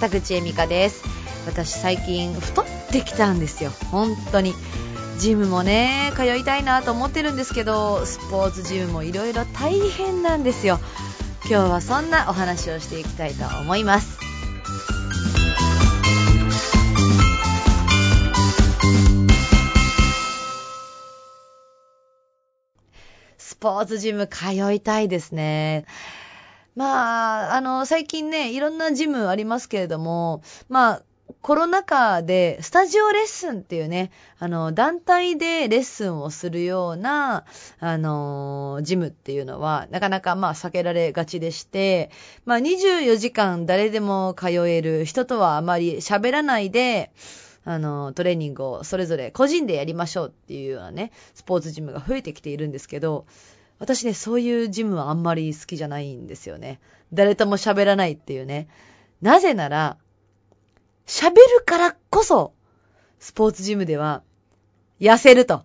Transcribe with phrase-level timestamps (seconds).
[0.00, 1.02] 田口恵美香です。
[1.46, 3.70] 私最近太ってきたんですよ。
[3.90, 4.54] 本当に。
[5.18, 10.78] ジムもね通いたいなと思ってるんですけどスポーツジムもいろいろ大変なんですよ。
[11.48, 14.18] 今日はそんなお話をしていきたいと思います。
[23.38, 25.86] スポーツジム通いたいですね。
[26.76, 31.02] まあ、あの、最近ね、いろんなジムありますけれども、まあ、
[31.40, 37.44] コロナ禍でスタジオレッスンっていうね、あの、団体でレッスンをするような、
[37.80, 42.10] あの、ジムっていうのは、なかなかまあ避けられがちでして、
[42.44, 47.10] まあ24時間誰でも通える人とはあまり喋らないで、
[47.64, 53.26] あの、トレーニングをそれぞれ個人でやりましょうっていうようなね、スポーツジムが増えてきているんですけど、
[53.78, 56.80] 私ね、そういうジムはあんまり好きじゃないんですよね。
[57.12, 58.68] 誰とも喋らないっていうね。
[59.20, 59.98] なぜなら、
[61.06, 62.52] 喋るからこそ、
[63.18, 64.22] スポーツジムでは、
[65.00, 65.64] 痩せると。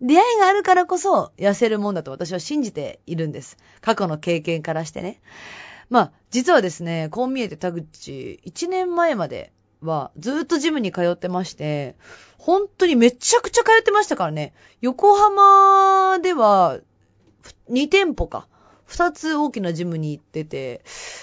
[0.00, 3.56] 出会いがあるからこそ、痩せるもんだと私は信じているんです。
[3.80, 5.20] 過去の経験からしてね。
[5.88, 11.96] まあ、実はですね、こう見えて田口、1年前まではずっとジムに通ってまして、
[12.38, 14.52] 本当にめちゃくちゃ通ってましたからね。
[14.80, 16.80] 横浜では
[17.70, 18.46] 2店舗か。
[18.88, 20.82] 2つ大きなジムに行ってて、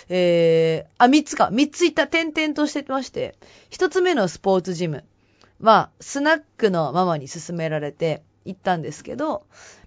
[0.09, 1.49] えー、あ、3つか。
[1.51, 3.35] 3つ行った点々としてまして、
[3.71, 5.03] 1つ目のスポーツジム
[5.61, 9.43] は、スナックのママに勧められて行ったんですけど、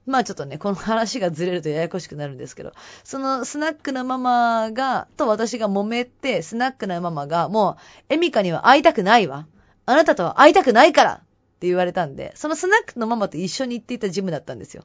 [0.06, 2.72] まあちょっとね、この話がずれるとややこしくなるんですけど、
[3.04, 7.78] そのスナックのママが、と私が揉めて、スナックのママが、も
[8.10, 9.46] う、エミカには会いたくないわ。
[9.86, 11.20] あなたとは会いたくないから
[11.62, 14.82] って言われたんで、そのスナックのママと一緒に行っていたジムだったんですよ。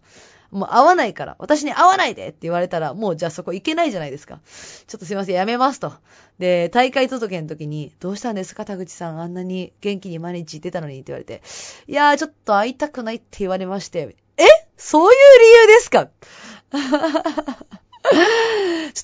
[0.51, 4.41] もう会わないから、私に会わないでって言われたら、もうじゃあそこ行けないじゃないですか。
[4.85, 5.91] ちょっとすいません、やめますと。
[6.37, 9.19] で、大会届の時に、どうしたんですか、田口さん。
[9.19, 11.41] あんなに元気に毎日行ってたのにって言われて、
[11.87, 14.45] いやー、ちょっと会いたくないって言われまして、え？
[14.77, 16.09] そういう理由ですか？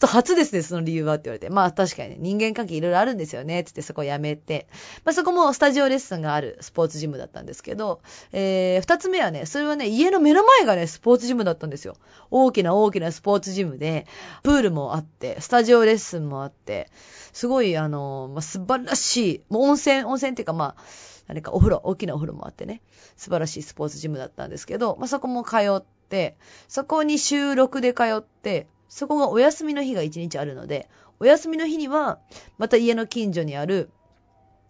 [0.03, 1.49] と初ですね、その理由はって言われて。
[1.49, 4.67] まあ確かにね、人間関係いろいろあるんですよね、つってそこ辞めて。
[5.05, 8.01] まあそこもスタジオレッスンがあるスポーツジムだったんですけど、
[8.33, 11.95] えー、二つ目はね、それはね、家の目の前がね、スポーツジムだったんですよ。
[12.31, 14.05] 大きな大きなスポーツジムで、
[14.43, 16.89] プールもあって、スタジオレッスンもあって、
[17.31, 20.83] すごい、あの、まあ、素晴らしい、もう温泉、温泉っていうかまあ、
[21.27, 22.81] 何かお風呂、大きなお風呂もあってね、
[23.15, 26.35] 素晴らしいスポーツジムだったんですけど、まあ、そこも通って、
[26.67, 30.89] そこに週6で通って、そこがお休みの日が1日あるので、
[31.19, 32.19] お休みの日には、
[32.57, 33.89] また家の近所にある、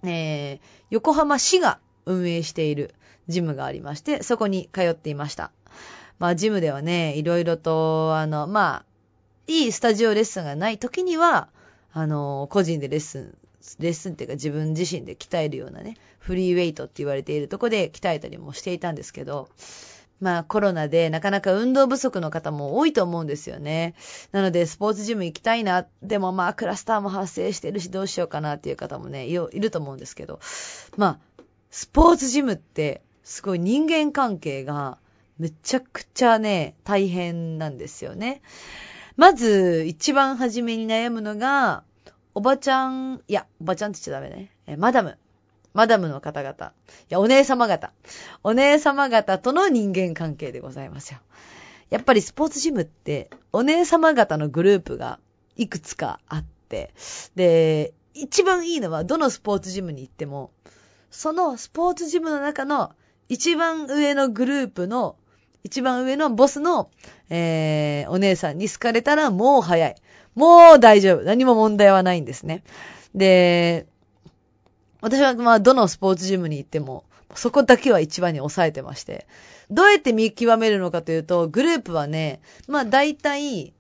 [0.04, 0.60] えー、
[0.90, 2.94] 横浜市が運営している
[3.28, 5.52] ジムがありまして、そこに通っていました。
[6.20, 8.86] まあ、ジムではね、いろいろと、あの、まあ、
[9.48, 11.50] いいスタジオレッスンがない時には、
[11.92, 13.38] あの、個人でレッスン、
[13.80, 19.50] レッスンっていうか自分自身で鍛えるようなね、フリーウェイトって言われているとこで鍛えたりもしていたんですけど、
[20.24, 23.94] まあコロナでなかなか運動不足の方も多いと思うんですよね。
[24.32, 25.86] なのでスポーツジム行きたいな。
[26.02, 30.40] でもまあクラスターも発生してるしどうしようかなっていう方もね、いると思うんですけど。
[30.96, 34.98] まあ、スポーツジムってすごい人間関係が
[35.38, 38.42] めちゃくちゃね、大変なんですよね。
[39.18, 41.84] まず一番初めに悩むのが、
[42.34, 44.52] おばちゃん、いや、おばちゃんって言っちゃダメね。
[44.68, 45.18] え、マダム。
[45.74, 46.54] マダムの方々。
[46.54, 46.74] い
[47.10, 47.92] や、お姉様方。
[48.44, 51.20] お姉様方との人間関係でございますよ。
[51.90, 55.20] やっぱりスポーツジムって、お姉様方のグループが
[55.56, 56.94] いくつかあって、
[57.36, 60.52] で、一番いいのは、どのスポーツジムに行っても、
[61.10, 62.94] そのスポーツジムの中の
[63.30, 65.16] 一番上のグループの、
[65.64, 66.90] 一番上のボスの、
[67.30, 69.96] えー、お姉さんに好かれたらもう早い。
[70.36, 71.24] もう大丈夫。
[71.24, 72.64] 何も問題はないんですね。
[73.16, 73.88] で、
[75.04, 77.04] 私はまあどのスポーツジムに行っても、
[77.36, 79.28] そこだけは一番に抑えてまして。
[79.70, 82.40] どうやって見極めるのかというと、グループはね、
[82.70, 83.74] まあ大体、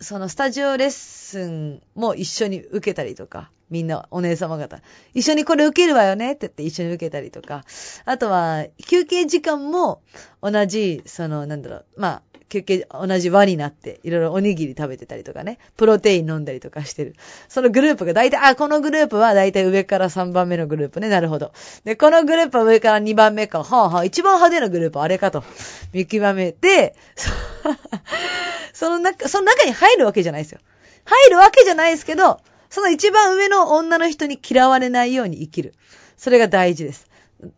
[0.00, 4.80] そのスタジオレッスンも一緒に受けたりとか、みんなお姉様方。
[5.14, 7.64] 一緒にこれ受けるわよねって言って一緒に受けたりとか。
[8.04, 10.00] あとは、休憩時間も
[10.40, 17.14] 同じ、その、なんだろう、まあ、休憩、同じ輪になって、いろいろおにぎり食べてたりとかね、プロテイン飲んだりとかしてる。
[17.48, 21.52] そのグループが大体、あ、このグループは大体上から3番目のグループね、なるほど。
[21.84, 25.44] で、このグループは上から2番目か、はあはあ、一番派手なグループはあれかと、
[25.92, 26.94] 見極めて、
[28.72, 30.60] その中、その中に入るわけじゃないですよ。
[31.04, 32.40] 入るわけじゃないですけど、
[32.70, 35.74] その一番上の女の人に嫌われないように生きる。
[36.16, 37.07] それが大事です。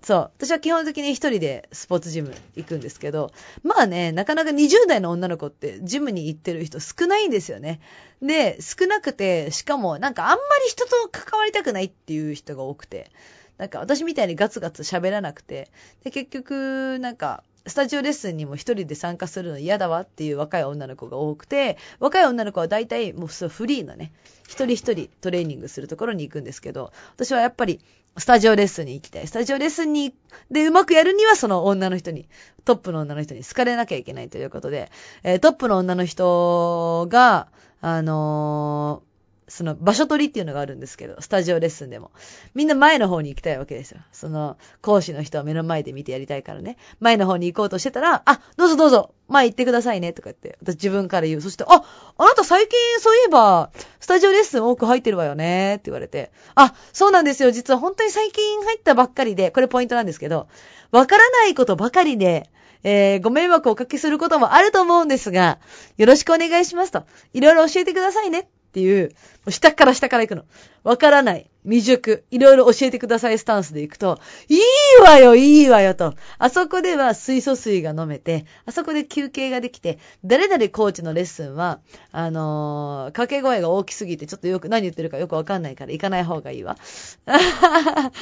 [0.02, 0.18] そう。
[0.36, 3.32] 私は基本的に一人でスポーツジム行くんですけど、
[3.62, 7.80] まあね、なかなか20代の女の子ってジムに行ってる人少ないんですよね。
[8.20, 13.10] で、少なくて、しかもなんかあんまり人と関わりたくないっていう人が多くて、
[13.56, 15.70] なんか私みたいにガツガツ喋らなくて、
[16.04, 24.12] で、結局、なんか、スタジオレッスンにも一人で参加するの嫌だわっていう若い女の子が多くて、若い女の子は大体もうそうフリーのね、
[24.48, 27.80] 一人一人トレーニングするところに行くんですけど、私はやっぱり
[28.16, 29.26] スタジオレッスンに行きたい。
[29.26, 30.14] スタジオレッスンに、
[30.50, 32.28] でうまくやるにはその女の人に、
[32.64, 34.90] トップの女の人に好かれなきゃいけないということで、
[35.22, 37.48] えー、トップの女の人が、
[37.80, 39.09] あのー
[39.50, 42.12] その場所取りっていうのがあるんですけど、スタジオレッスンでも。
[42.54, 44.00] みんな前の方に行きたいわけですよ。
[44.12, 46.76] その、講師の人は目の前で見てやりたいからね。
[47.00, 51.40] 前の方に行こうとしてたら、あ、どうぞどうぞ、前行ってくださいね、とか言って、私自分から言う。
[51.40, 51.82] そして、あ、
[52.16, 57.50] あなた最近そういえば、スタジオレッスン多く入ってるわよね、って言われて、あ、そうなんですよ。
[57.50, 60.46] 実は本当に最近入ったばっかりで、これポイントなんですけど、
[60.92, 62.50] わからないことばかりで、
[62.82, 65.58] えー、ご迷惑をおかけすることもあると思うんですが、
[65.96, 67.04] よろしくお願いしますと。
[67.32, 68.48] いろいろ教えてくださいね。
[68.70, 69.10] っていう、も
[69.46, 70.44] う下から下から行くの。
[70.84, 71.50] わからない。
[71.64, 72.24] 未熟。
[72.30, 74.60] いろいろ教えてくださいスタンスで行くと、いい
[75.02, 76.14] わよ、いいわよと。
[76.38, 81.80] あそこでは水素水が飲めて、あそこで休憩ができて、誰々コーチのレッスンは、
[82.12, 86.76] あのー、掛け声が大きすぎて、ちょっとよく、何言ってるかよくわかんないから行かない方がいいわ。
[87.26, 88.12] 誰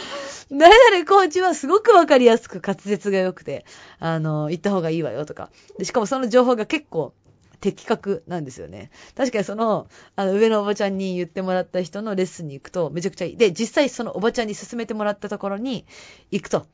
[0.93, 3.67] 々コーチはすごくわかりやすく滑舌が良くて、
[4.01, 5.51] あのー、行った方がいいわよとか。
[5.79, 7.13] で、しかもその情報が結構、
[7.61, 8.91] 的確なんですよね。
[9.17, 13.37] 確かにその、あの、上のおばちゃんに言ってもらった人のレッスンに行くとめちゃくちゃいい。
[13.37, 15.85] で、実際そのおばちゃんに勧めてもらったところに
[16.31, 16.67] 行くと。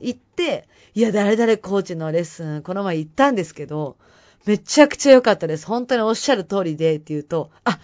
[0.00, 3.96] 行って、いや、誰々コーチのレッスン、この前行ったんですけど、
[4.46, 5.66] めちゃくちゃ良かったです。
[5.66, 7.78] 本当におっしゃる通りで、って言うと、あ、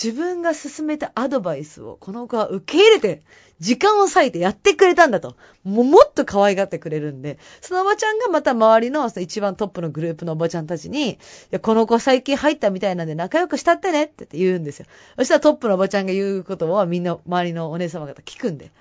[0.00, 3.22] 自分が進めたアドバイスをこの子は受け入れて、
[3.60, 5.36] 時間を割いてやってくれたんだと。
[5.62, 11.18] ももっと可愛がってくれるんで、そのおばちゃんがまた周りのその一番トップのグループのおばちゃんたちに、い
[11.52, 14.86] や、この子最近入ったみたいなんで仲良くしたってねって言うんですよ。
[15.16, 18.72] そしたらトップのおばちゃんが言うことをみんな周りのお姉様方聞くんで。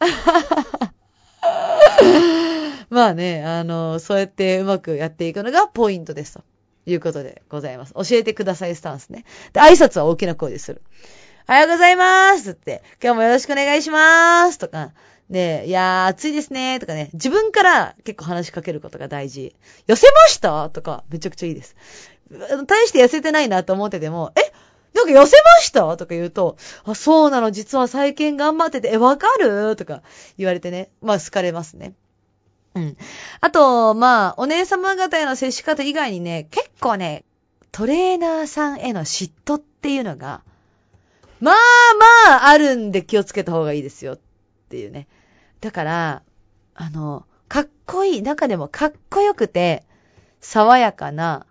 [2.88, 6.42] まあね、あの、そうやってうまくやっていくのがポイントですと。
[6.86, 7.92] いうことでございます。
[7.94, 9.24] 教えてくださいスタンスね。
[9.52, 10.82] で、挨拶は大きな声でする。
[11.48, 14.92] おはようございますって、今日もよろしくお願いしますとか、
[15.30, 19.54] で、いやー、暑いですねとかね、自分から結構話しかけることが大事。
[19.88, 20.70] 痩せました？
[20.70, 21.76] とか、めちゃくちゃいいです。
[22.66, 24.52] 大して痩せてないなと思ってても、え？
[24.96, 25.96] なんか痩せました？
[25.96, 29.74] とか言うと、あ、そうなの、実は最近頑張ってて、え、わかる？
[29.74, 30.02] とか
[30.38, 31.94] 言われてね、まあ好かれますね。
[32.76, 32.96] うん。
[33.40, 37.24] あと、まあ、お姉様方への接し方以外にね、結構ね、
[37.72, 40.42] トレーナーさんへの嫉妬っていうのが、
[41.40, 41.54] まあ
[42.28, 44.18] まああるんで気をつけた方がいいですよっ
[44.68, 45.08] ていうね。
[45.60, 46.22] だから、
[46.74, 49.84] あの、かっこいい、中でもかっこよくて、
[50.40, 51.46] 爽やかな、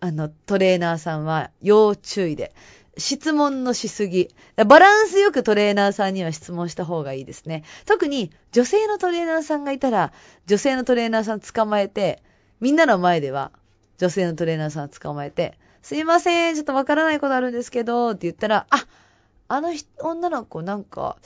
[0.00, 2.54] あの、トレーナーさんは要注意で。
[2.98, 4.28] 質問のしすぎ。
[4.56, 7.64] バランスよくトレーナーさんには質問した方がいいですね。
[7.86, 10.12] 特に女性のトレーナーさんがいたら、
[10.46, 12.22] 女性のトレーナーさん捕まえて、
[12.60, 13.52] みんなの前では
[13.98, 18.86] 女性のトレーナーさん捕まえて、すいません、ちょっとわからないことあるんですけど、って言ったら、あ、
[19.46, 19.70] あの
[20.02, 21.16] 女の子なんか、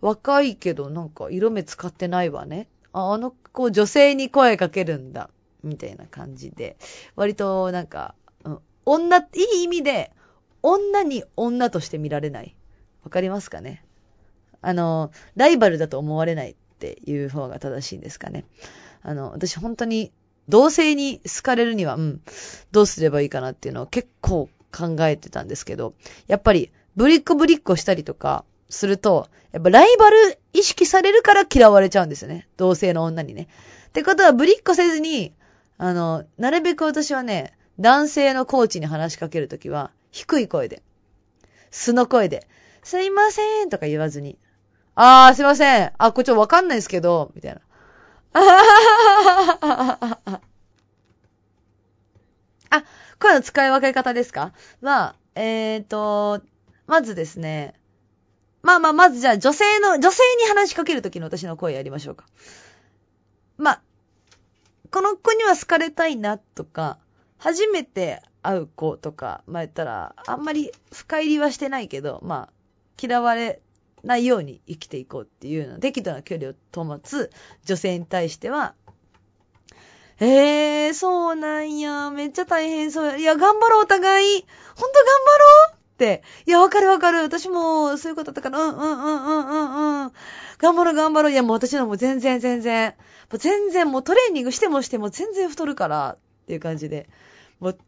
[0.00, 2.68] 若いけどなんか色目使ってないわね。
[2.92, 5.28] ああの子女性に声かけるんだ。
[5.62, 6.76] みたいな感じで。
[7.16, 8.14] 割となんか、
[8.44, 9.22] うん、女、い
[9.60, 10.12] い意味で、
[10.68, 12.56] 女に女として見られない。
[13.04, 13.84] わかりますかね？
[14.62, 18.44] あの、ライバルだと思われないっていう方が正しいんですかね？
[19.02, 20.10] あの、私本当に
[20.48, 22.20] 同性に好かれるには、うん、
[22.72, 25.94] どうすればいいかなっていうのを結構考えてたんですけど、
[26.26, 32.48] やっぱりブリッコブリッコしたりとかすると、やっぱライバル意識されるから嫌われちゃうんですよね。
[32.56, 33.46] 同性の女にね。
[33.88, 35.32] ってことはブリッコせずに、
[35.78, 40.82] あの、なるべく私はね、男性のコーチに話しかけるときは、低い声で、
[41.70, 42.48] 素の声で、
[42.82, 44.38] すいませんとか言わずに、
[44.94, 45.92] あー、すいません。
[45.98, 47.60] あ、こっちわかんないですけど、みたいな。
[48.32, 48.46] あは
[49.60, 50.40] ははは。
[52.70, 52.84] あ、
[53.18, 54.54] 声の使い分け方ですか？
[54.80, 56.40] は、えーと、
[56.86, 57.74] まずですね、
[58.62, 62.24] まあまあ、まずじゃあ女性の、女性に話しかけるときの私の声やりましょうか。
[63.58, 63.82] まあ、
[64.90, 66.96] この子には好かれたいなとか、
[67.36, 72.52] 初めて会う子とか、まあ言ったら、あんまり深入りはしてないけど、まあ、
[73.00, 73.60] 嫌われ
[74.04, 77.30] ないように生きていこうっていうの、適度な距離を保つ
[77.64, 78.74] 女性に対しては、
[80.18, 83.16] えー、そうなんや、めっちゃ大変そうや。
[83.16, 84.46] いや、頑張ろう、お互い。
[84.74, 87.18] ほんと頑張ろうって、いや、わかるわかる。
[87.18, 90.12] 私もそういうことだったから、うんうんうんうんうんうん。
[90.58, 91.32] 頑張ろう頑張ろう。
[91.32, 92.94] いや、もう私のもう全然全然、
[93.30, 97.10] もう全然もうトレーニングしてもしても全然太るからっていう感じで、
[97.60, 97.78] もう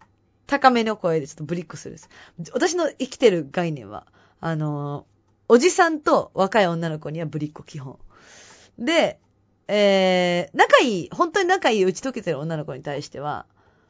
[0.49, 2.09] 高めの声でちょっとブリッコするです。
[2.53, 4.07] 私の生きてる概念は、
[4.41, 5.07] あの
[5.47, 7.99] おじさんと若い女の子にはブリッコ基本。
[8.79, 9.21] で、
[9.69, 13.45] えー、仲いい、本当に仲いい打ち解けてる女の子に対しては、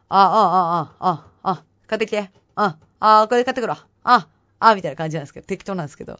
[0.09, 2.31] あ、あ、あ、あ、あ、あ、買ってきて。
[2.57, 3.87] あ、あ、これ買ってくるわ。
[4.03, 4.27] あ、
[4.59, 6.19] あ、みたいな感じなんですけど、適当なんですけど。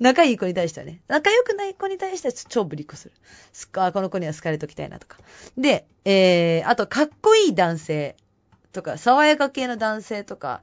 [0.00, 3.14] 仲いい子に対してはね、仲良くない子に対しては超ぶりっこする。
[3.52, 5.18] すっか、この子には好かれときたいなとか。
[5.58, 8.16] で、えー、あと、かっこいい男性
[8.72, 10.62] とか、爽やか系の男性とか、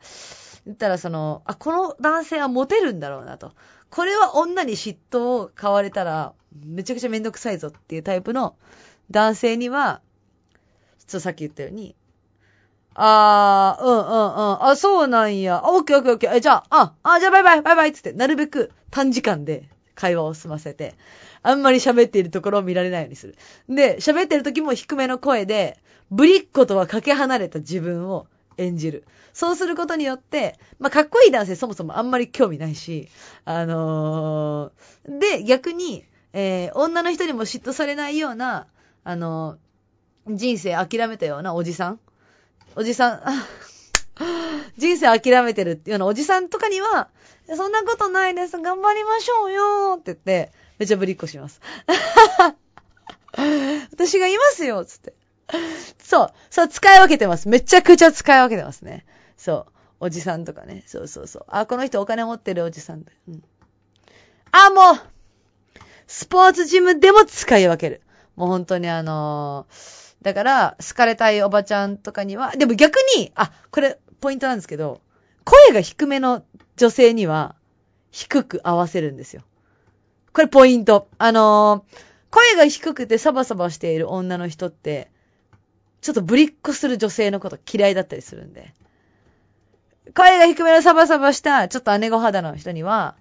[0.65, 3.53] 言ったらその、あ、この男性はモテるんだろうなと。
[3.91, 6.33] これは女に嫉妬を買われたら、
[6.65, 8.55] めちゃくちゃめんどくさいぞっていうタイプの
[9.11, 10.01] 男性には、
[10.99, 11.95] ちょっとさっき言ったように、
[12.99, 17.89] あー、うんうんうん、あ、そうなんや、オッケーオッケーオッケー、え、じゃあ、あ、あ、じゃあバイバイ、バイバイ。
[17.89, 20.95] っつって、なるべく短時間で会話を済ませて、
[21.43, 23.35] あんまり喋っているところを見られないようにする。
[23.69, 25.77] で、喋ってる時も低めの声で、
[26.09, 28.25] ぶりっ子とはかけ離れた自分を
[28.57, 29.03] 演じる。
[29.31, 33.09] そうすることによって、まあ、かっこいい男性そもそもあんまり興味ないし、
[33.45, 38.65] あのー、で、逆に、えー、女の人にも嫉妬されないような、
[39.03, 41.99] あのー、人生諦めたようなおじさん
[42.77, 43.21] おじさん、
[44.77, 47.09] 人生諦めてるっていうようなおじさんとかには、
[47.47, 48.59] そんなことないです。
[48.59, 51.59] 頑張りましょうよって言って、めちゃぶりっこします。
[53.91, 55.15] 私がいますよつって。
[56.03, 56.33] そう。
[56.51, 57.49] そう、使い分けてます。
[57.49, 59.07] めちゃくちゃ使い分けてますね。
[59.37, 59.73] そう。
[59.99, 60.83] おじさんとかね。
[60.85, 61.45] そうそうそう。
[61.47, 63.11] あ、この人お金持ってるおじさんだ。
[63.27, 63.43] うん。
[64.51, 65.01] あ、もう
[66.05, 68.01] スポーツジムでも使い分ける。
[68.35, 74.99] もう本当にあのー、だから、好かれたいおばちゃんとかには、でも逆に、あ、これ、ポイントなんですけど、
[75.45, 76.43] 声が低めの
[76.75, 77.55] 女性には、
[78.11, 79.43] 低く合わせるんですよ。
[80.33, 81.07] これポイント。
[81.17, 81.97] あのー、
[82.29, 85.09] 声が低くてサバサバしている女の人って、
[86.01, 88.73] ちょっとぶりっこする女性のこと嫌いだったりするんで。
[90.13, 93.15] 声が低めのサバサバした、ちょっと姉御肌の人には、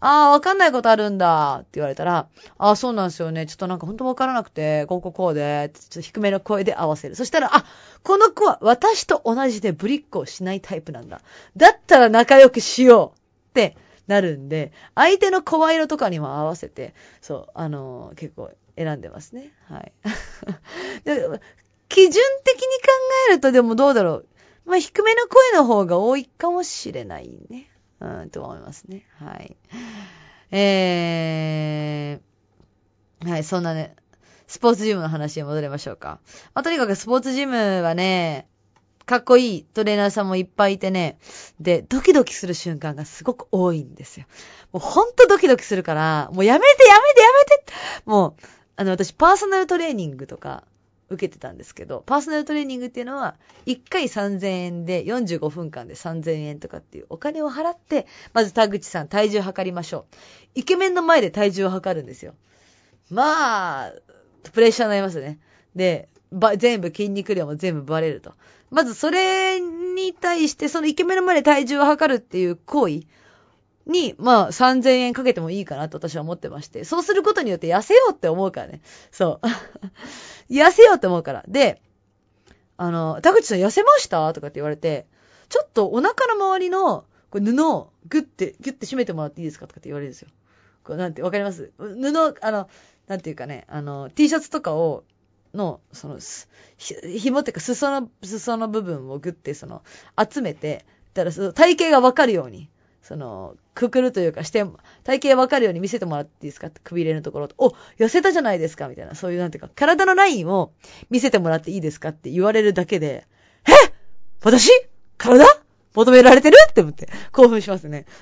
[0.00, 2.28] ああ、わかんないことあるんだって言われたら、
[2.58, 3.46] ああ、そうなんですよね。
[3.46, 7.16] ちょっとなんかほんとわからなくて、こうこうこうで、ちょっと低めの声で合わせる。
[7.16, 7.64] そしたら、あ、
[8.04, 11.20] この子は私と同じでぶりっこをしないタイプなんだ。
[11.56, 13.18] だったら仲良くしよう
[13.50, 13.76] って
[14.06, 19.52] なるんで、相手の声色とかにも合わせて、そう、あのー、結構選んでますね。
[19.68, 19.92] はい。
[21.88, 22.12] 基準
[22.44, 22.88] 的に考
[23.30, 24.26] えるとでもどうだろう。
[24.64, 27.70] まあ、低めの声の方が多いかもしれないね。
[28.00, 29.06] うん、と思いますね。
[29.18, 29.56] はい。
[30.50, 33.96] えー、はい、そんなね、
[34.46, 36.20] スポーツジムの話に戻りましょうか。
[36.54, 38.48] まあ、とにかくスポーツジムはね、
[39.04, 41.18] かっこいいトレーナーさんもいっぱいいてね、
[41.60, 44.26] で、ドキドキする瞬間がすごく多いんですよ。
[44.72, 47.72] もうほんとドキドキするから、もうやめてやめてやめて
[48.04, 48.34] もう、
[48.76, 50.64] あの、私パーソナルトレーニングとか、
[51.10, 53.36] 受けてたんですけど、パーソナルトレーニングっていうのは、
[53.66, 60.04] 1回3000円で45分間で3000円とかっていうお金を払って、まず田口さん体重測りましょう。
[60.54, 62.34] イケメンの前で体重を測るんですよ。
[63.10, 63.92] まあ、
[64.52, 65.38] プレッシャーになりますね。
[65.74, 68.34] で、ば、全部筋肉量も全部バレると。
[68.70, 73.00] まずそれに対して、そのイケメンの前で体重を測るっていう行為
[73.88, 78.80] に、まあ、3000円かけてもいいかなと私は思ってまして、そうすることによって痩せようって思うからね。
[79.10, 79.46] そう。
[80.52, 81.44] 痩せようって思うから。
[81.48, 81.80] で、
[82.76, 84.32] あの、田口さん痩せました？
[84.32, 85.06] とかって言われて、
[85.48, 89.66] ちょっとお腹の周りのこれ布をグッて、ギュッて締めてもらっていいですか？
[89.66, 90.28] とかって言われるんですよ。
[90.84, 91.72] こうなんて、わかります？
[91.78, 92.68] 布、あの、
[93.06, 95.04] なんていうかね、あの、T シャツとかを、
[95.54, 96.18] の、その、
[96.76, 99.82] ひ、紐っていうか、裾の、裾の部分をグッて、その、
[100.30, 102.68] 集めて、たら、その体型がわかるように、
[103.08, 104.66] その、くくるというかして、
[105.02, 106.66] 体型わかるように見せてもらっていいですか？
[106.66, 110.72] って、くびれのところと、お、痩せたじゃないですかみたいな、そういうなんていうか、体のラインを
[111.08, 113.26] 見せてもらっていいですかって言われるだけで、
[113.66, 113.70] え？
[114.42, 114.68] 私？
[115.16, 115.46] 体？
[115.94, 116.56] 求められてる？
[116.68, 118.04] って思って、興奮しますね。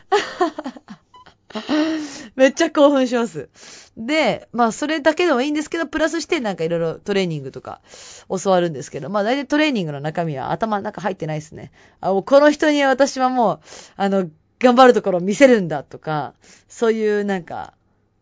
[2.36, 3.48] めっちゃ興奮します。
[3.96, 7.80] で、まあそれだけでもいいんですけど、プラスしてなんかいろいろトレーニングとか
[8.28, 11.72] 教わるんですけど、まあ大体トレーニングの中身は頭の中入ってないですね。
[12.00, 13.60] あ、もうこの人には私はもう、
[13.96, 14.28] あの、
[14.58, 16.34] 頑張るところを見せるんだとか、
[16.68, 17.74] そういうなんか、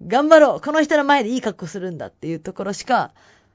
[0.06, 3.12] 頑張ろうこの人の前でいい格好するんだっていうところしか、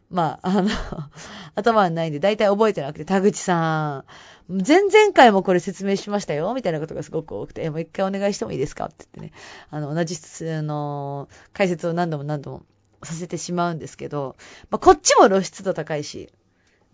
[0.10, 0.70] まあ、あの
[1.56, 4.06] 頭はないんで、だいたい覚えてなくて、田口さ
[4.50, 10.16] ん、前々回もこれ説明しましたよ、みたいなことがすごく多くて、もう一回お願いしてもいいですかって言ってね、あの、同じ、
[10.50, 12.64] あの、解説を何度も何度も
[13.04, 14.36] させてしまうんですけど、
[14.72, 16.30] まあ、こっちも露出度高いし、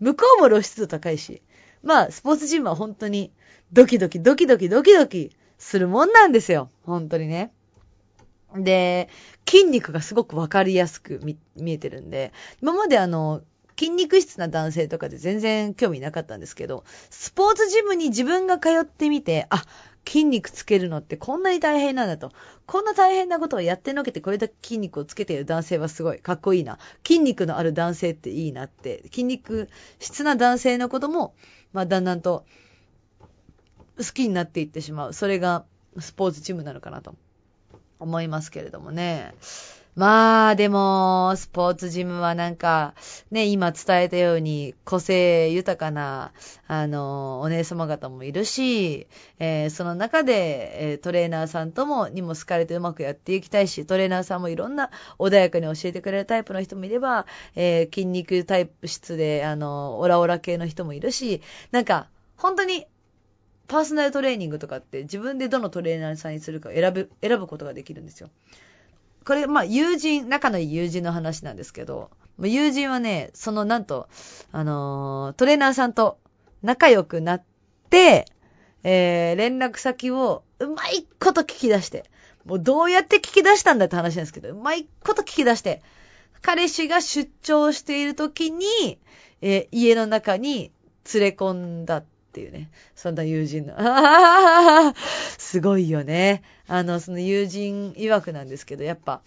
[0.00, 1.42] 向こうも露出度高いし、
[1.82, 3.32] まあ、スポーツジムは本当に
[3.72, 6.70] ドキドキドキドキドキドキするもんなんですよ。
[6.84, 7.52] 本当にね。
[8.54, 9.08] で、
[9.48, 12.32] 筋肉がすごくわかりやすく見見えてるんで、
[12.62, 13.42] 今まであの、
[13.78, 19.64] 筋肉質な男性とかで全然興味なかったんですけど、スポーツジムに自分が通ってみて、あ、
[20.06, 22.32] 筋肉つけるのってこんなに大変なんだと。
[22.64, 26.78] こんな大変なことをやってのけてこれだけ筋肉をつけている男性はすごいかっこいいな。
[27.04, 29.02] 筋肉のある男性っていいなって。
[29.10, 31.34] 筋肉質な男性のことも、
[31.72, 32.46] まあだんだんと
[33.98, 35.12] 好きになっていってしまう。
[35.12, 35.64] それが
[35.98, 37.14] スポーツジムなのかなと
[37.98, 39.34] 思いますけれどもね。
[39.96, 42.92] まあ、でも、スポーツジムはなんか、
[43.30, 46.32] ね、今伝えたように、個性豊かな、
[46.66, 49.06] あの、お姉様方もいるし、
[49.38, 57.24] えー、その中で、えー、トレーナーさんとも、にも好かれてうまくやっていきたいし、トレーナーさんもいろんな穏やかに教えてくれるタイプの人もいれば、
[57.54, 62.86] えー、筋肉タイプ質で、あの、オラオラ系の人もいるし、なんか、本当に、
[63.68, 68.30] パーソナルトレーニングとかって自分でどのトレーナーさんにするか選ぶ、選ぶことができるんですよ。
[69.24, 74.08] これ、まあ、友人、仲のいい友人の話なんですけど、友人はね、そのなんと、
[74.52, 76.18] あのー、トレーナーさんと
[76.62, 77.44] 仲良くなっ
[77.90, 78.26] て、
[78.84, 82.04] えー、連絡先をうまいこと聞き出して、
[82.44, 85.82] もうどうやって聞き出したんだって話なんですけど、うまいこと聞き出して、
[86.42, 88.98] 彼氏が出張している時に、
[89.40, 90.70] えー、家の中に
[91.12, 92.04] 連れ込んだっ
[92.36, 92.68] ていうね。
[92.94, 93.74] そんな友人の。
[95.38, 96.42] すごいよね。
[96.68, 99.22] あの、その友人曰くなんですけど、やっぱ、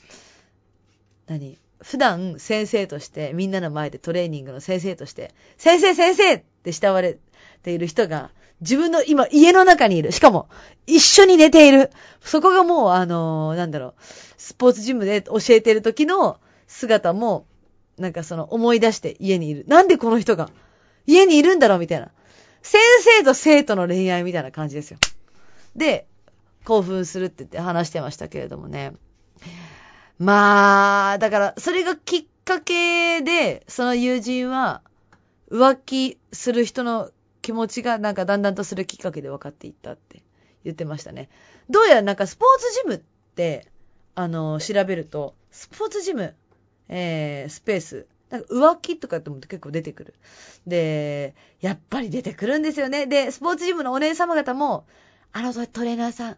[1.27, 1.57] 何？
[1.81, 7.17] 普段先生として、みんなの前でトレーニングの先生として、先生先生って慕われ
[7.63, 8.29] ている人が、
[8.61, 10.11] 自分の今家の中にいる。
[10.11, 10.49] しかも、
[10.85, 11.89] 一緒に寝ている。
[12.21, 13.93] そこがもう、あの、なんだろう、
[14.37, 17.47] スポーツジムで教えている時の姿も、
[17.97, 19.65] なんかその思い出して家にいる。
[19.67, 20.49] なんでこの人が
[21.07, 21.79] 家にいるんだろう？
[21.79, 22.11] みたいな。
[22.61, 24.99] 先生と生徒の恋愛みたいな感じですよ。
[25.75, 26.07] で、
[26.65, 28.93] 興奮するって言って話してましたけれどもね。
[30.17, 34.81] まあ、だから、それがきっかけで、その友人は、
[35.49, 37.09] 浮気する人の
[37.41, 40.21] 気持ちがなんかだんだんとするきっかけで分かっていったって
[40.63, 41.29] 言ってましたね。
[41.69, 43.01] どうやらなんかスポーツジムっ
[43.35, 43.67] て、
[44.15, 46.35] あの、調べると、スポーツジム、
[46.89, 50.13] えー、スペース、なんか浮気とかっても結構出てくる。
[50.67, 53.07] で、やっぱり出てくるんですよね。
[53.07, 54.85] で、スポーツジムのお姉様方も、
[55.31, 56.37] あのトレーナーさん、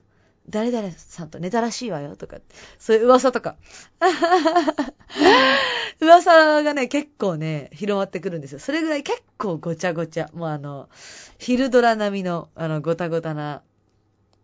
[0.49, 2.37] 誰々さんと寝たらしいわよとか、
[2.79, 3.55] そういう噂とか。
[6.01, 8.59] 噂がね、結構ね、広まってくるんですよ。
[8.59, 10.29] それぐらい結構ごちゃごちゃ。
[10.33, 10.89] もうあの、
[11.37, 13.61] 昼ドラ並みの、あの、ごたごたな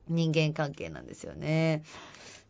[0.07, 1.83] 人間関係なんですよね。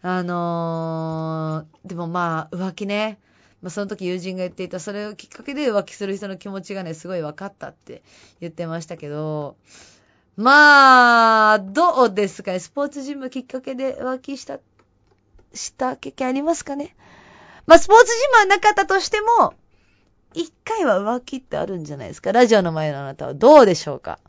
[0.02, 3.20] あのー、でもまあ、浮気ね。
[3.62, 8.04] まあ、その時友人が言っていた、それをきっかけで浮気する人の気持ちがね、すごい分かったって
[8.40, 9.56] 言ってましたけど、
[10.36, 12.60] まあ、どうですかね。
[12.60, 14.60] スポーツジムきっかけで浮気した、
[15.54, 16.96] した経験ありますかね？
[17.66, 19.56] まあ、スポーツジムはなかったとしても、
[20.34, 22.32] 一回は浮気ってあるんじゃないですか？
[22.34, 24.20] ラジオの前のあなたはどうでしょうか？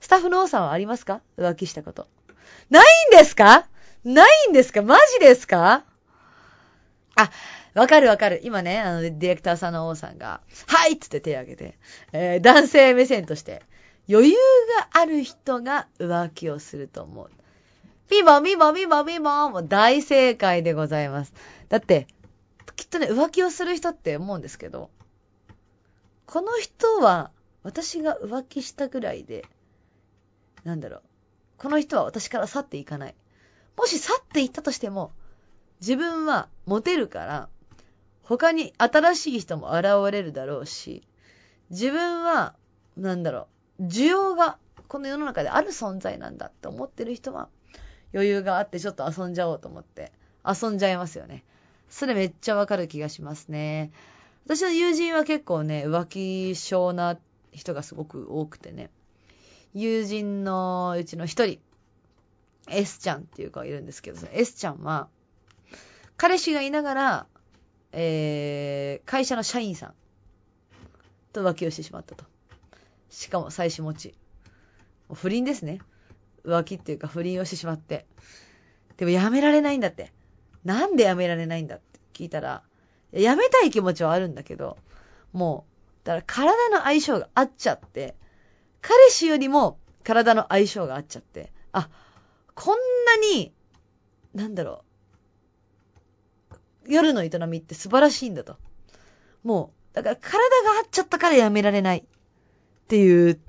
[0.00, 1.20] スタッフの王さんはありますか？
[1.38, 2.08] 浮気したこと。
[2.68, 2.84] ない
[3.14, 3.68] んですか？
[4.02, 4.82] ないんですか？
[4.82, 5.84] マジですか？
[7.14, 7.30] あ、
[7.74, 8.40] わかるわかる。
[8.42, 11.78] 今ね、あの、ディレクターさんの王さんが、はいっつって手を挙げて、
[12.12, 13.62] えー、男性目線として、
[14.08, 14.36] 余裕
[14.78, 17.30] がある人が浮気をすると思う。
[18.08, 21.32] ピーボン、ピーボン、ピーボン、ピーボンもう大正解でございます。
[21.68, 22.08] だって、
[22.74, 24.90] きっとね、浮気をする人って思うんですけど、
[26.26, 27.30] この人は
[27.62, 29.44] 私が浮気したぐらいで、
[30.64, 31.02] なんだろう、
[31.58, 33.14] この人は私から去っていかない。
[33.76, 35.12] もし去っていったとしても、
[35.80, 37.48] 自分はモテるから、
[38.30, 41.02] 他に新しい人も現れるだろうし、
[41.70, 42.54] 自分は、
[42.96, 43.48] なんだろ
[43.80, 47.48] う、需要がこの世の中である存在なんだって思ってる人は、
[48.14, 50.12] 余裕があってちょっと遊んじゃおうと思って、
[50.46, 51.42] 遊んじゃいますよね。
[51.88, 53.90] それめっちゃわかる気がしますね。
[54.44, 57.18] 私の友人は結構ね、浮気症な
[57.50, 58.90] 人がすごく多くてね。
[59.74, 61.58] 友人のうちの一人、
[62.68, 65.08] S ちゃんっていう子がいるんですけど、S ちゃんは、
[66.16, 67.26] 彼氏がいながら、
[67.92, 69.94] えー、会社の社員さん
[71.32, 72.24] と浮気をしてしまったと。
[73.08, 74.14] しかも妻子持ち。
[75.12, 75.80] 不倫ですね。
[76.44, 78.06] 浮気っていうか不倫をしてしまって。
[78.96, 80.12] でもやめられないんだって。
[80.64, 82.62] なんでやめられないんだって聞いたら、
[83.12, 84.76] やめたい気持ちはあるんだけど、
[85.32, 85.64] も
[86.04, 88.14] う、だから体の相性が合っちゃって、
[88.80, 91.88] 彼氏よりも体の相性が合っちゃって、あ、
[92.54, 93.52] こんなに、
[94.34, 94.89] なんだろう、
[96.86, 98.56] 夜の営みって素晴らしいんだと。
[99.42, 102.02] もう、だから体が張っちゃったからやめられないっ
[102.88, 103.40] ていう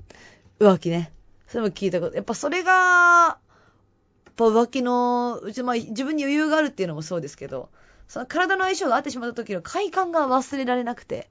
[0.58, 1.12] 浮気ね。
[1.46, 2.16] それも聞いたこと。
[2.16, 3.38] やっぱそれが、や
[4.30, 7.68] っぱ浮気の、うち、まあ自分に余裕があるっていうのもそうですけど、
[8.08, 11.30] その体の相性が合ってしまった時の快感が忘れられなくて、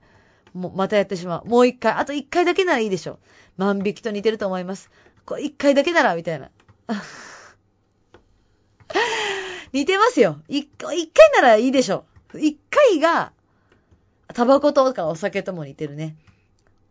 [0.54, 1.48] もうまたやってしまう。
[1.48, 3.20] もう一回、あと一回だけならいいでしょ。
[3.58, 4.90] 万引きと似てると思います。
[5.26, 6.50] こう一回だけなら、みたいな。
[9.74, 10.42] 似てますよ。
[10.48, 10.98] 一回
[11.36, 12.06] ならいいでしょ。
[12.36, 13.32] 一回が、
[14.34, 16.16] タバコとかお酒とも似てるね。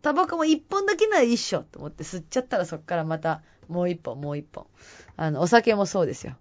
[0.02, 4.66] タバコも一本だけならいいっしょと思って吸っちゃったらそっからまたもう一本もう一本。
[5.16, 6.36] あの、お酒もそうですよ。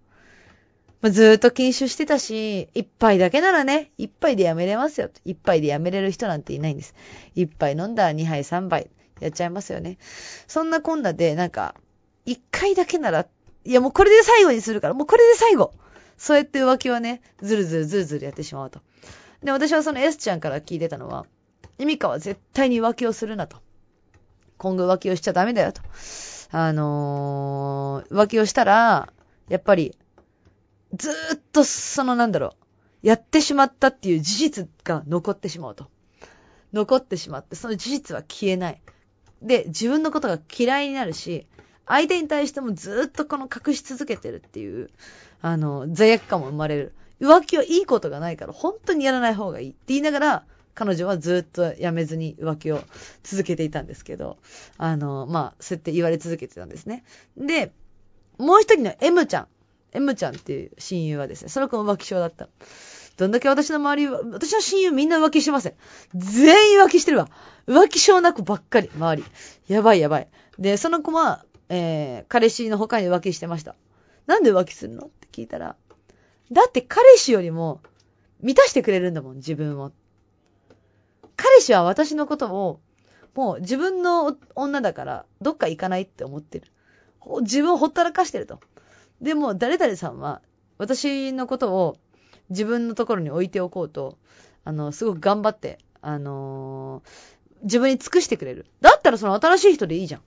[1.04, 5.10] ずーっと禁酒してたし、一杯だけならね、一杯でやめれますよ。
[5.23, 6.93] 一杯でやめれる人なんていないんです。
[7.36, 8.89] 一杯飲んだら二杯三杯
[9.21, 9.97] やっちゃいますよね。
[10.47, 11.75] そんなこんなで、なんか、
[12.25, 13.28] 一回だけなら、
[13.65, 15.73] いやもうこれで最後にするから、もうこれで最後。
[16.19, 18.82] そうやって浮気はね、ずるずるずるずるやってしまうと。
[19.41, 21.25] で、私はその S ちゃんから聞いてたのは、
[21.79, 23.58] エミカは絶対に浮気をするなと。
[24.58, 25.82] 今後浮気をしちゃダメだよと。
[26.51, 29.13] あのー、浮気をしたら、
[29.47, 29.95] やっぱり、
[30.93, 35.88] ずーっとそのなんだろう、やってしまったっていう事実が残ってしまうと。
[36.73, 38.82] 残ってしまって、その事実は消えない。
[39.41, 41.47] で、自分のことが嫌いになるし、
[41.89, 44.91] 相手に対してもずっとこの隠し続けてるっていう、
[45.41, 46.93] あの、罪悪感も生まれる。
[47.19, 52.82] 浮気はいいことがないから、本当にやらない方がいいって言いながら、彼女はずっとやめずに浮気を
[53.23, 54.38] 続けていたんですけど、
[54.78, 57.04] あの、まあ、そうやって言われ続けてたんですね。
[57.36, 57.73] で、
[58.38, 59.47] もう一人の M ちゃん。
[59.91, 62.47] M ちゃんっていう親友はですね、その子も浮気症だった。
[63.17, 65.73] どんだけ私の周りは、私の親友みんな浮気してません。
[66.13, 67.30] 全員浮気してるわ。
[67.67, 69.25] 浮気症なくばっかり、周り。
[69.67, 70.30] やばいやばい。
[70.58, 73.75] で、その子は、えー、彼氏の他に浮気してました。
[74.25, 75.05] なんで浮気するの？
[75.05, 75.75] って聞いたら、
[76.51, 77.82] だって彼氏よりも
[78.41, 79.91] 満たしてくれるんだもん、自分を。
[81.36, 82.79] 彼氏は私のことを、
[83.36, 86.71] もう自分の女だからどっか行かないって思ってる。
[87.41, 88.60] 自分をほったらかしてると。
[89.21, 90.41] でも、誰々さんは
[90.77, 91.97] 私のことを
[92.49, 94.17] 自分のところに置いておこうと、
[94.63, 98.65] あの、すごく頑張って、あのー、自分に尽くしてくれる。
[98.82, 100.21] だったらその新しい人でいいじゃん。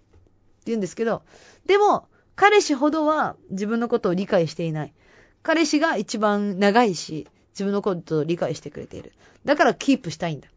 [0.63, 1.23] って言うんですけど、
[1.67, 4.95] でも、彼氏ほどは自分のことを理解していない。
[5.43, 9.13] 彼氏が一番長いし、自分のことを理解してくれている。
[9.45, 10.49] だからキープしたいんだ。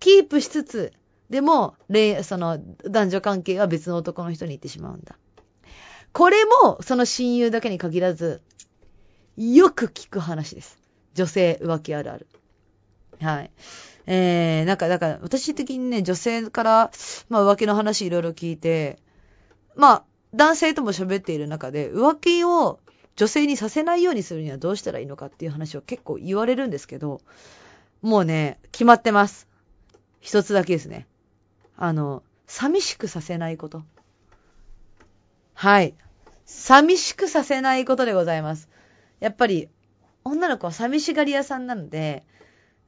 [0.00, 0.92] キープしつつ、
[1.30, 1.76] でも、
[2.22, 5.16] その、男女関係は別の男の人に行ってしまうんだ。
[6.12, 8.42] これも、その親友だけに限らず、
[9.36, 10.78] よく聞く話です。
[11.14, 12.26] 女性浮気あるある。
[13.20, 13.50] はい。
[14.06, 16.90] えー、なんか、だから、私的にね、女性から、
[17.28, 18.98] まあ浮気の話いろいろ聞いて、
[19.76, 22.80] まあ、男性とも喋っている中で、浮気を
[23.16, 27.20] 女性にさせないようにするにはどうしたらいいのかっていう話を結構言われるんですけど、
[28.02, 29.48] もうね、決まってます。
[30.20, 31.06] 一つだけですね。
[31.76, 33.82] あの、寂しくさせないこと。
[35.54, 35.94] はい。
[36.44, 38.68] 寂しくさせないことでございます。
[39.20, 39.68] やっぱり、
[40.24, 42.24] 女の子は寂しがり屋さんなので、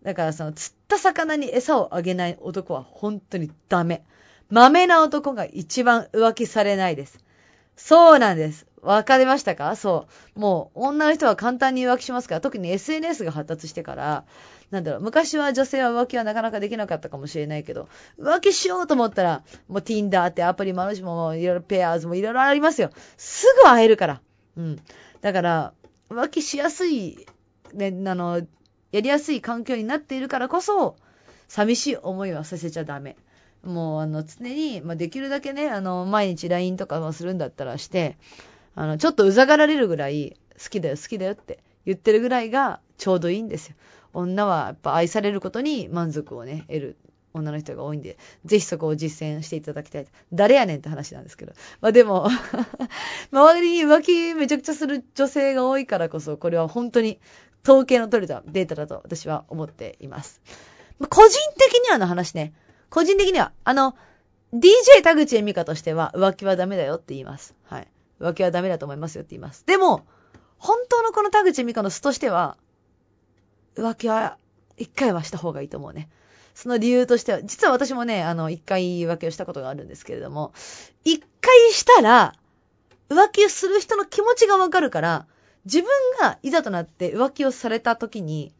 [0.02, 4.04] だからその釣った魚に餌をあげない男は本当にダメ。
[4.50, 7.18] 豆な男が一番浮気されないです。
[7.76, 8.66] そうなんです。
[8.80, 9.74] わかりましたか？
[9.74, 10.06] そ
[10.36, 10.40] う。
[10.40, 14.24] もう、女の人は簡単に浮気しますから、特に SNS が発達してから、
[14.70, 22.90] なんだろう、昔は女性は浮気はなかなかできなかったかもしれないけど、浮気しようと思ったら、もう Tinder ってアプリもあるし、もういろいろペアーズもいろいろありますよ。
[23.16, 24.20] すぐ会えるから。
[24.56, 24.78] うん。
[25.20, 25.72] だから、
[26.08, 27.26] 浮気しやすい、
[27.74, 28.40] ね、あの、
[28.92, 30.96] やりやすい環境になっているからこそ、
[31.48, 33.16] 寂しい思いはさせちゃダメ。
[33.66, 38.16] もう、あの、常に、まあ、できるだけね、あの、毎日 LINE とかもするんだったらして、
[38.74, 43.76] あの、ちょっとうざがられるぐらい、好きだよ、好きだよって言ってるぐらいがちょうどいいんですよ。
[44.12, 46.96] 女はやっぱ愛されることに満足をね、得る
[47.34, 50.06] 女の人が多いんで、ぜひそこを実践していただきたい。
[50.32, 51.52] 誰やねんって話なんですけど。
[51.80, 52.28] まあでも
[53.30, 57.20] 周りに浮気めちゃくちゃする女性が多いからこそ、これは本当に
[57.62, 60.40] 統計の取れたデータだと私は思っています。
[61.10, 62.54] 個人的にはの話ね。
[62.90, 63.96] 個人的には、あの、
[64.54, 67.54] DJ 田口恵美香としては浮気はダメだよって言います。
[67.64, 67.88] はい。
[68.20, 69.64] 浮気はダメだと思いますよって言います。
[69.66, 70.06] でも、
[70.58, 72.56] 本当のこの田口恵美香の巣としては、
[73.76, 74.38] 浮気は
[74.76, 76.08] 一回はした方がいいと思うね。
[76.54, 80.52] その理由としては、実は私もね、あの、一回浮気をしたことがあるんですけれども、
[81.04, 82.34] 一回したら、
[83.10, 85.26] 浮気をする人の気持ちがわかるから、
[85.66, 88.54] 自分がいざとなって浮気をされた時に、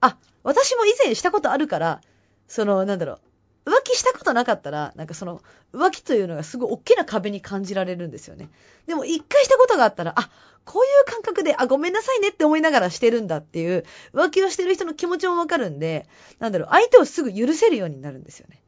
[0.00, 2.00] あ、私も以前したことあるから、
[2.48, 3.20] その、なんだろう、
[3.68, 8.48] 浮気したことなかったら、なんかその、浮気というのがすごい大きな壁に感じられるんですよね。
[8.86, 10.30] でも一回したことがあったら、あ、
[10.64, 16.06] こういう感覚で、あ、ごめんなさいねって思いながらしてるんだっていう、浮気をしてる人の気持ちもわかるんで、
[16.38, 18.62] なんだろう、相手をすぐ許せるようになるんですよね。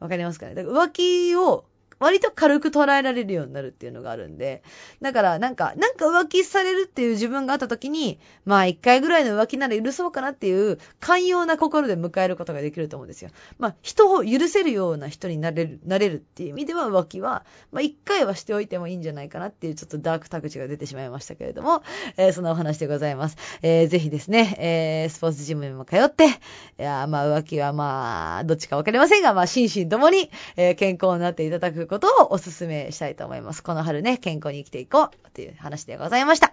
[0.00, 0.54] わかりますかね？
[0.54, 1.64] だから浮気を
[1.98, 4.62] 割と軽く捉えられるようになるっていうのがあるんで、
[5.00, 13.30] だからなんか、なんか浮気されるっていう自分があった時に、まあ一回ぐらいの浮気なら許そうかなっていう寛容な心で迎えることができると思うんですよ。
[13.58, 21.82] まあ人を許せるような人になれる、なれるっていう意味では浮気は、まあ一回はしておいてもいいんじゃないかなっていうちょっとダークタクチが出てしまいましたけれども、
[22.16, 23.36] えー、そんなお話でございます。
[23.62, 26.28] えー、ぜひですね、えー、スポーツジムにも通って、い
[26.78, 33.62] や、まあ浮気はまあ、どっちかわかりませんが、まあ心身ともに、えー、健康になっていただくことをお勧めしたいと思います。
[33.62, 36.52] この春ね、健康に生きていこうという話でございました。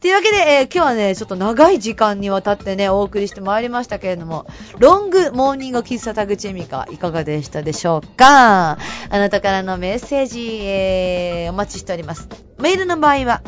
[0.00, 4.46] というわけで、えー、今日はね、ちょっと長い時間にわたってね、お送りしてまいりましたけれども、
[4.78, 8.72] ロングモーニング喫茶田口恵美香、いかがでしたでしょうか？
[8.72, 8.78] あ
[9.10, 12.28] なたからのメッセージ、えー、お待ちしております。
[12.58, 13.42] メールの場合は、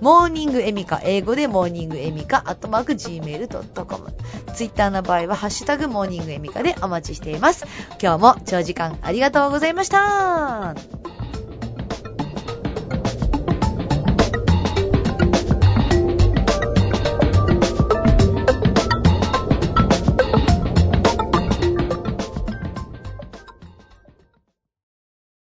[0.00, 4.16] モーニングエミカ、英語でモーニングエミカ、アットマーク gmail.com。
[4.54, 7.66] ツイッターの場合は、ハッシュタグモーニングエミカでお待ちしています。
[8.00, 11.17] 今日も長時間ありがとうございました。